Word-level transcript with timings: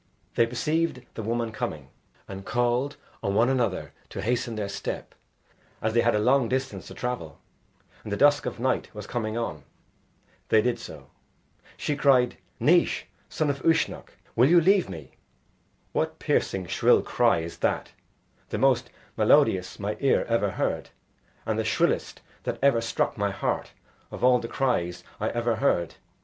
They 0.33 0.47
perceived 0.47 1.03
the 1.13 1.21
woman 1.21 1.51
coming, 1.51 1.89
and 2.27 2.43
called 2.43 2.97
on 3.21 3.35
one 3.35 3.49
another 3.49 3.93
to 4.09 4.19
hasten 4.23 4.55
their 4.55 4.67
step 4.67 5.13
as 5.79 5.93
they 5.93 6.01
had 6.01 6.15
a 6.15 6.19
long 6.19 6.49
distance 6.49 6.87
to 6.87 6.95
travel, 6.95 7.39
and 8.01 8.11
the 8.11 8.17
dusk 8.17 8.47
of 8.47 8.59
night 8.59 8.91
was 8.95 9.05
coming 9.05 9.37
on. 9.37 9.61
They 10.49 10.59
did 10.59 10.79
so. 10.79 11.11
She 11.77 11.95
cried: 11.95 12.37
"Naois, 12.59 13.03
son 13.29 13.51
of 13.51 13.61
Uisnech, 13.63 14.15
will 14.35 14.49
you 14.49 14.59
leave 14.59 14.89
me?" 14.89 15.17
"What 15.91 16.17
piercing, 16.17 16.65
shrill 16.65 17.03
cry 17.03 17.41
is 17.41 17.59
that 17.59 17.91
the 18.49 18.57
most 18.57 18.89
melodious 19.15 19.79
my 19.79 19.97
ear 19.99 20.25
ever 20.27 20.49
heard, 20.49 20.89
and 21.45 21.59
the 21.59 21.63
shrillest 21.63 22.21
that 22.41 22.57
ever 22.63 22.81
struck 22.81 23.19
my 23.19 23.29
heart 23.29 23.73
of 24.09 24.23
all 24.23 24.39
the 24.39 24.47
cries 24.47 25.03
I 25.19 25.29
ever 25.29 25.57
heard?" 25.57 25.93